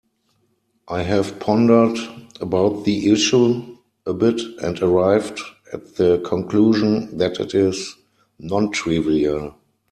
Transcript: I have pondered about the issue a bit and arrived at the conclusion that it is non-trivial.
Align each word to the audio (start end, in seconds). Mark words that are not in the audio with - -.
I 0.87 1.03
have 1.03 1.39
pondered 1.39 1.95
about 2.39 2.85
the 2.85 3.11
issue 3.11 3.77
a 4.07 4.13
bit 4.15 4.41
and 4.63 4.81
arrived 4.81 5.39
at 5.71 5.93
the 5.97 6.17
conclusion 6.25 7.15
that 7.19 7.39
it 7.39 7.53
is 7.53 7.97
non-trivial. 8.39 9.53